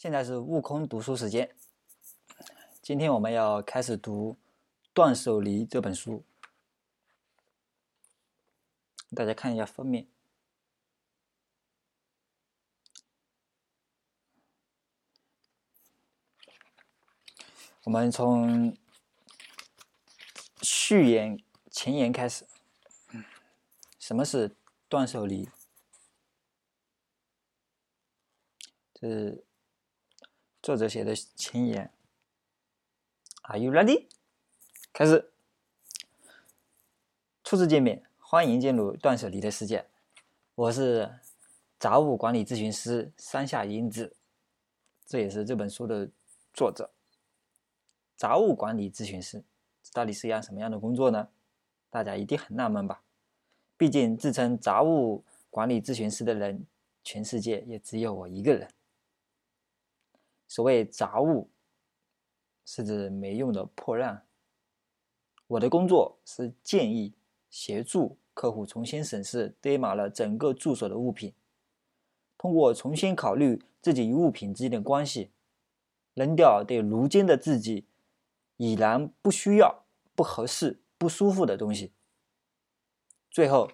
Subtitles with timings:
[0.00, 1.54] 现在是悟空读书时间。
[2.80, 4.32] 今天我们要开始读
[4.94, 6.24] 《断舍离》这本书。
[9.14, 10.08] 大家看一下封面。
[17.84, 18.74] 我们从
[20.62, 21.38] 序言、
[21.70, 22.46] 前言开始。
[23.98, 24.56] 什么是
[24.88, 25.50] 断舍离？
[28.94, 29.49] 这是。
[30.62, 31.90] 作者写的前言
[33.44, 34.08] ，Are you ready？
[34.92, 35.30] 开始。
[37.42, 39.86] 初次见面，欢迎进入断舍离的世界。
[40.54, 41.18] 我是
[41.78, 44.14] 杂物管理咨询师山下英子，
[45.06, 46.10] 这也是这本书的
[46.52, 46.90] 作者。
[48.14, 49.42] 杂物管理咨询师，
[49.94, 51.28] 到底是一样什么样的工作呢？
[51.88, 53.02] 大家一定很纳闷吧？
[53.78, 56.66] 毕竟自称杂物管理咨询师的人，
[57.02, 58.68] 全世界也只有我一个人。
[60.50, 61.48] 所谓杂物，
[62.66, 64.26] 是指没用的破烂。
[65.46, 67.14] 我的工作是建议、
[67.48, 71.32] 协助客户重新审视堆满了整个住所的物品，
[72.36, 75.30] 通过重新考虑自己与物品之间的关系，
[76.14, 77.86] 扔掉对如今的自己
[78.56, 79.84] 已然不需要、
[80.16, 81.92] 不合适、不舒服的东西。
[83.30, 83.70] 最后，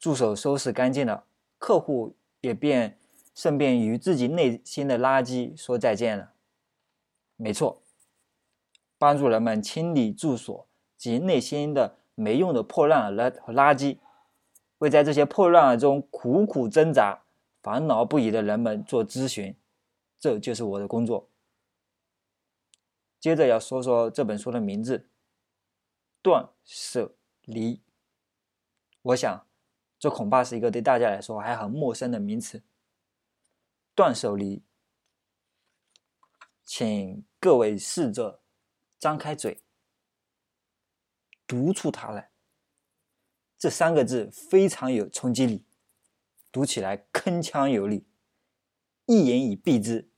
[0.00, 1.24] 助手收拾干净了，
[1.56, 2.98] 客户也便。
[3.34, 6.32] 顺便与自己内心的垃圾说再见了。
[7.36, 7.82] 没错，
[8.96, 13.98] 帮助人们清理住所及内心的没用的破烂和垃圾，
[14.78, 17.24] 为在这些破烂中苦苦挣扎、
[17.60, 19.56] 烦恼不已的人们做咨询，
[20.20, 21.28] 这就是我的工作。
[23.18, 25.08] 接着要说说这本书的名字——
[26.22, 27.82] 断舍离。
[29.02, 29.46] 我想，
[29.98, 32.62] 这恐怕是一个对大家来说还很陌生的名词。
[33.94, 34.64] 断舍离，
[36.64, 38.42] 请各位试着
[38.98, 39.62] 张开嘴，
[41.46, 42.30] 读出它来。
[43.56, 45.64] 这三个字非常有冲击力，
[46.50, 48.04] 读起来铿锵有力，
[49.06, 50.10] 一言以蔽之，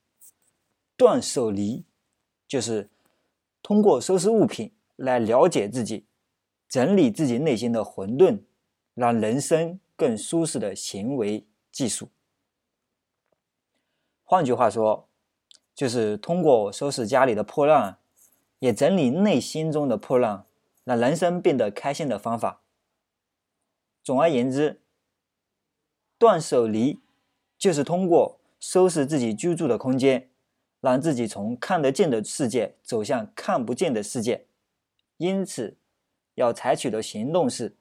[0.96, 1.84] 断舍离
[2.48, 2.90] 就是
[3.62, 6.06] 通过收拾物品来了解自己，
[6.66, 8.42] 整理自己内心的混沌，
[8.94, 12.10] 让人生更舒适的行为技术。
[14.28, 15.08] 换句话说，
[15.72, 17.98] 就是通过收拾家里的破烂，
[18.58, 20.44] 也整理内心中的破烂，
[20.82, 22.60] 让人生变得开心的方法。
[24.02, 24.82] 总而言之，
[26.18, 26.98] 断舍离
[27.56, 30.28] 就是通过收拾自己居住的空间，
[30.80, 34.48] 让自己从看得见的世界走向看不见的世界。
[35.18, 35.78] 因此，
[36.34, 37.76] 要采取的行动是：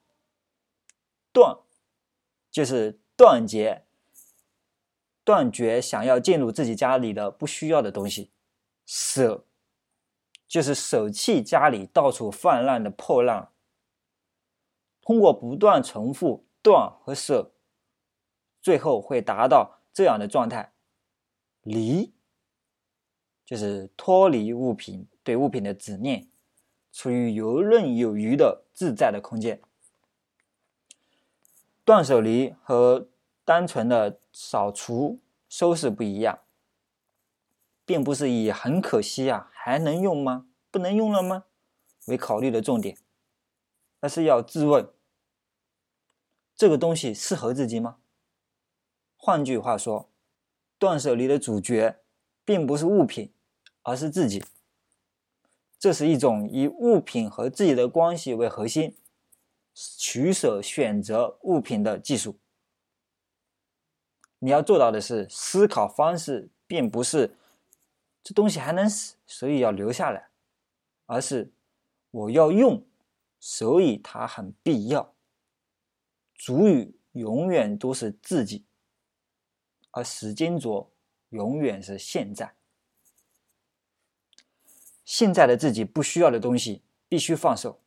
[1.33, 1.57] 断，
[2.51, 3.84] 就是断绝。
[5.25, 8.30] 断绝想要进入自己家里的不需要的东西，
[8.86, 9.44] 舍
[10.47, 13.50] 就是舍弃家里到处泛滥的破烂。
[15.02, 17.52] 通过不断重复断和舍，
[18.62, 20.74] 最后会达到这样的状态：
[21.62, 22.13] 离
[23.44, 26.28] 就是脱离物品对物品的执念，
[26.92, 29.59] 处于游刃有余的自在的空间。
[31.84, 33.09] 断舍离和。
[33.45, 36.39] 单纯的扫除、收拾不一样，
[37.85, 40.47] 并不是以很可惜啊，还能用吗？
[40.72, 41.45] 不能用了吗？
[42.07, 42.97] 为考虑的重点，
[44.00, 44.89] 而是要自问：
[46.56, 47.97] 这个东西适合自己吗？
[49.16, 50.09] 换句话说，
[50.77, 52.00] 断舍离的主角
[52.44, 53.31] 并不是物品，
[53.83, 54.44] 而是自己。
[55.77, 58.97] 这是一种以物品和自己的关系为核心，
[59.73, 62.39] 取舍选择物品的技术。
[64.45, 67.35] 你要做到的是，思考方式并不是
[68.22, 70.29] 这东西还能死，所以要留下来，
[71.07, 71.51] 而是
[72.11, 72.85] 我要用，
[73.39, 75.16] 所以它很必要。
[76.35, 78.63] 主语永远都是自己，
[79.89, 80.91] 而时间轴
[81.29, 82.53] 永远是现在。
[85.03, 87.81] 现在的自己不需要的东西必须放手，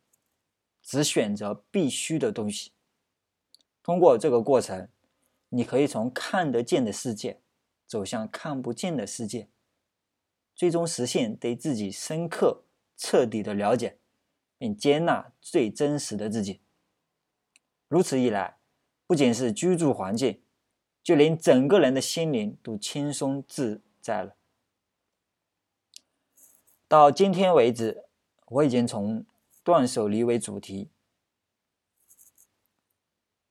[0.82, 2.72] 只选择必须的东西。
[3.80, 4.88] 通过这个过程。
[5.50, 7.40] 你可以从看得见的世界
[7.86, 9.48] 走向看不见的世界，
[10.54, 12.64] 最终实现对自己深刻、
[12.96, 13.98] 彻底的了解，
[14.58, 16.60] 并接纳最真实的自己。
[17.88, 18.58] 如此一来，
[19.06, 20.42] 不仅是居住环境，
[21.02, 24.36] 就连整个人的心灵都轻松自在了。
[26.86, 28.04] 到今天为止，
[28.48, 29.24] 我已经从
[29.64, 30.90] 断舍离为主题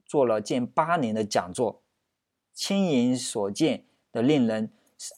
[0.06, 1.82] 做了近八年的讲座。
[2.58, 4.72] 亲眼所见的令人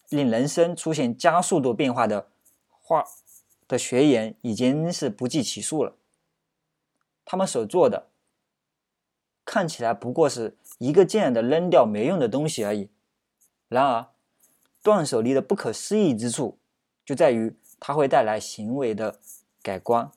[0.09, 2.27] 令人生出现加速度变化的
[2.81, 3.05] 话
[3.65, 5.95] 的学员已经是不计其数了。
[7.23, 8.09] 他们所做的
[9.45, 12.89] 看起来不过是一个劲的扔掉没用的东西而已。
[13.69, 14.07] 然而，
[14.83, 16.57] 断舍离的不可思议之处
[17.05, 19.17] 就在于它会带来行为的
[19.61, 20.11] 改观，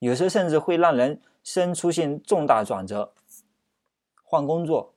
[0.00, 3.14] 有时甚至会让人生出现重大转折，
[4.22, 4.92] 换工作、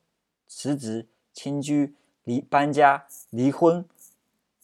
[0.47, 3.85] 辞职、迁居、离搬家、离婚、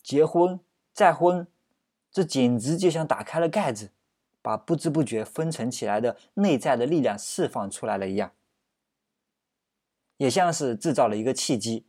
[0.01, 0.59] 结婚、
[0.93, 1.47] 再婚，
[2.11, 3.91] 这简直就像打开了盖子。
[4.39, 8.31] 把不知不觉封存起来的内在的力量释放出来了一样，
[10.15, 11.85] 也像是制造了一个契机，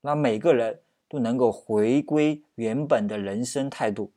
[0.00, 4.10] 让每个人都能够回归原本的人生态度，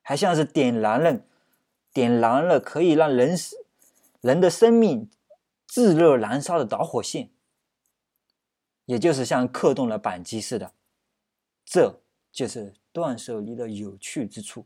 [0.00, 1.20] 还像是点燃了
[1.92, 3.36] 点燃了可以让人
[4.22, 5.10] 人的生命
[5.66, 7.28] 炙热燃烧的导火线，
[8.88, 10.72] 也就是像刻动了扳机似的，
[11.62, 12.00] 这
[12.32, 14.64] 就是断舍离的有趣之处。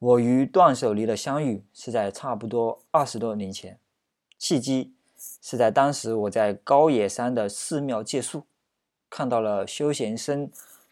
[0.00, 3.78] 我与断舍离的相遇是在差不多二十多年前，
[4.36, 4.92] 契机
[5.40, 8.44] 是在当时我在高野山的寺庙借宿，
[9.08, 10.50] 看到了修行僧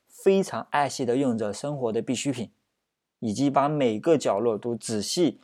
[0.09, 2.53] 非常爱惜的用着生活的必需品，
[3.19, 5.41] 以及把每个角落都仔细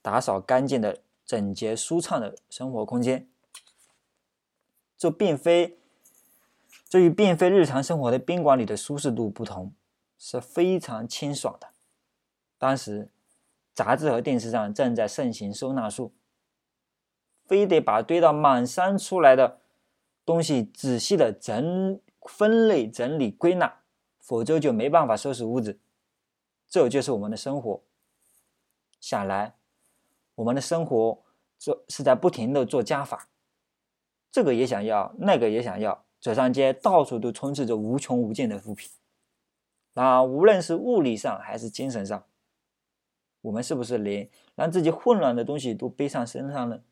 [0.00, 3.26] 打扫干净的整洁舒畅的生活空间。
[5.00, 5.78] 这并非
[6.86, 9.72] 这与并非日常生活的宾馆里的舒适度不同，
[10.18, 11.68] 是非常清爽的。
[12.58, 13.08] 当时，
[13.72, 16.12] 杂志和电视上正在盛行收纳术，
[17.46, 19.60] 非得把堆到满山出来的
[20.26, 21.98] 东西仔细的整
[22.28, 23.80] 分类、整理、归纳，
[24.18, 25.78] 否则就没办法收拾屋子。
[26.68, 27.82] 这就是我们的生活。
[29.00, 29.54] 想来，
[30.34, 31.22] 我们的生活
[31.58, 33.29] 做是在不停的做加法，
[34.30, 38.90] 这个也想要，那个也想要，走上街到处都充斥着无穷无尽的物品。
[39.94, 42.24] 那无论是物理上还是精神上。
[43.42, 46.82] 我们是不是连让自己混乱的东西都背上身上了？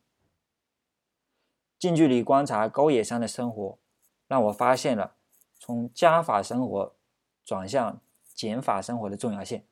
[1.79, 3.79] 近距离观察高野山的生活，
[4.26, 5.14] 让我发现了
[5.58, 6.96] 从加法生活
[7.44, 8.00] 转向
[8.34, 9.62] 减法生活的重要性。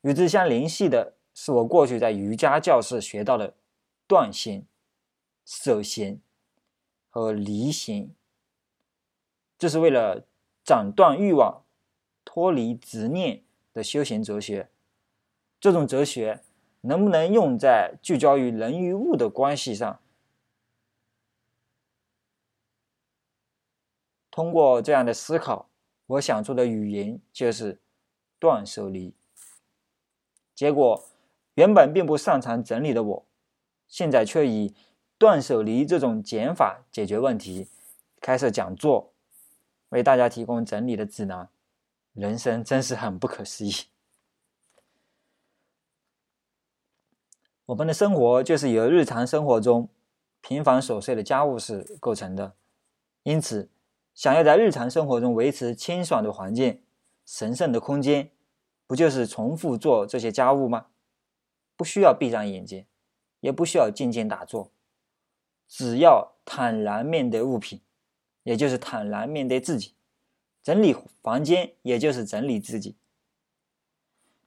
[0.00, 3.54] 与之相联系的是我过去在瑜伽教室学到的
[4.06, 4.64] 断心、
[5.46, 6.20] 舍心
[7.08, 8.14] 和离心，
[9.56, 10.26] 这是为了
[10.64, 11.62] 斩断欲望、
[12.24, 14.68] 脱离执念的修行哲学。
[15.60, 16.42] 这种哲学
[16.80, 20.00] 能不能用在聚焦于人与物的关系上？
[24.30, 25.70] 通过这样的思考，
[26.06, 27.80] 我想出的语言就是
[28.38, 29.14] 断舍离。
[30.54, 31.08] 结果，
[31.54, 33.26] 原本并不擅长整理的我，
[33.88, 34.74] 现在却以
[35.18, 37.68] 断舍离这种减法解决问题，
[38.20, 39.12] 开设讲座，
[39.88, 41.48] 为大家提供整理的指南。
[42.12, 43.72] 人生真是很不可思议。
[47.66, 49.88] 我们的生活就是由日常生活中
[50.40, 52.54] 平凡琐碎的家务事构成的，
[53.24, 53.68] 因此，
[54.14, 56.82] 想要在日常生活中维持清爽的环境、
[57.26, 58.30] 神圣的空间，
[58.86, 60.86] 不就是重复做这些家务吗？
[61.76, 62.86] 不需要闭上眼睛，
[63.40, 64.70] 也不需要静静打坐，
[65.68, 67.80] 只要坦然面对物品，
[68.42, 69.94] 也就是坦然面对自己，
[70.62, 72.96] 整理房间，也就是整理自己，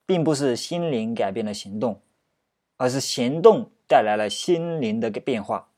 [0.06, 2.02] 并不是心灵改变了行动。
[2.82, 5.74] 而是行动带来了心灵的变化。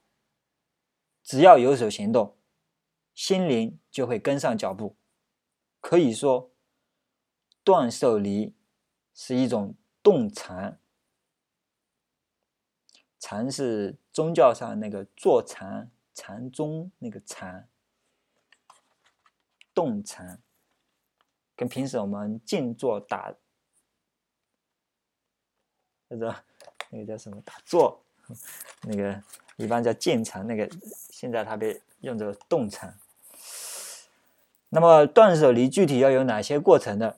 [1.24, 2.38] 只要有所行动，
[3.16, 4.96] 心灵就会跟上脚步。
[5.80, 6.52] 可以说，
[7.64, 8.54] 断舍离
[9.16, 10.80] 是一种动禅。
[13.20, 17.68] 禅是宗教上那个坐禅、禅宗那个禅。
[19.74, 20.42] 动禅
[21.56, 23.34] 跟平时我们静坐打，
[26.10, 26.36] 或者。
[26.94, 28.04] 那个叫什么打坐？
[28.82, 29.24] 那个
[29.56, 30.70] 一般叫静禅，那个
[31.10, 32.94] 现在它被用作动禅。
[34.68, 37.16] 那么断舍离具体要有哪些过程呢？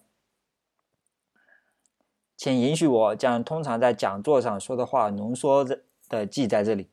[2.38, 5.82] 请允许我将通常在讲座上说的话浓缩着
[6.20, 6.90] 的记在这里。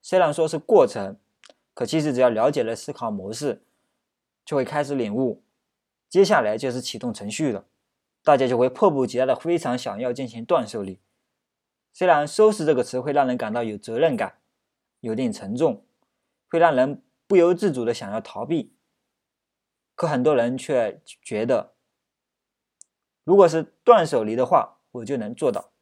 [0.00, 1.18] 虽然说是过程，
[1.74, 3.62] 可其实只要了解了思考模式，
[4.44, 5.42] 就会开始领悟。
[6.08, 7.66] 接下来就是启动程序了，
[8.22, 10.98] 大家就会迫不及待的非常想要进行断舍离。
[11.92, 14.38] 虽然“收拾”这个词会让人感到有责任感，
[15.00, 15.84] 有点沉重，
[16.48, 18.72] 会让人不由自主的想要逃避，
[19.94, 21.74] 可很多人却觉得，
[23.24, 25.72] 如果是断舍离的话，我就能做到，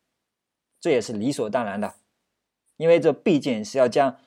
[0.80, 1.94] 这也是理所当然的，
[2.76, 4.18] 因为这毕竟是要将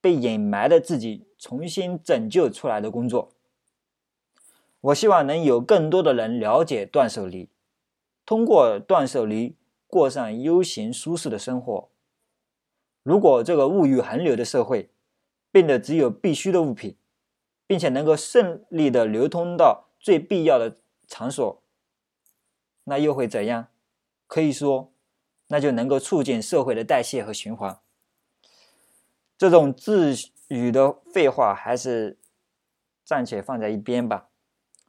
[0.00, 3.32] 被掩埋的自己重新拯救出来的工作。
[4.80, 7.48] 我希望能有更多的人了解断舍离，
[8.26, 9.56] 通过断舍离
[9.86, 11.88] 过上悠闲舒适的生活。
[13.02, 14.90] 如果这个物欲横流的社会
[15.50, 16.96] 变得只有必须的物品，
[17.66, 21.62] 并且能够顺利的流通到最必要的场所，
[22.84, 23.68] 那又会怎样？
[24.26, 24.92] 可以说，
[25.48, 27.78] 那就能够促进社会的代谢和循环。
[29.36, 30.14] 这种自
[30.48, 32.18] 语的废话还是
[33.04, 34.28] 暂且放在一边吧。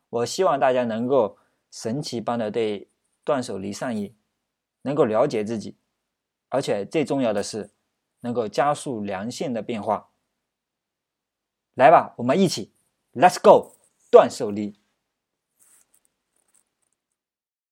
[0.10, 1.38] 我希望大家能够
[1.72, 2.90] 神奇般的对
[3.24, 4.16] 断舍离上瘾，
[4.84, 5.78] 能够了解自己，
[6.50, 7.72] 而且最重要的是，
[8.22, 10.12] 能够加速良性的变化。
[11.74, 12.72] 来吧，我们一起
[13.14, 13.76] ，Let's go，
[14.10, 14.80] 断舍离。